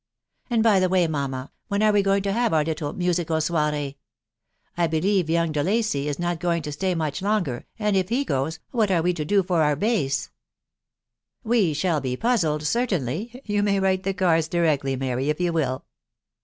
[0.49, 3.97] And, by the way, mamma, when are we to have our little musical soiree?
[4.75, 8.25] I believe young De Lacy is not going to stav much longer, and if he
[8.25, 10.31] goes, what are we to do for our bass?"
[11.45, 13.43] <e We shall be puzzled, certainly.
[13.45, 15.85] You may write the cards directly, Mary, if you will."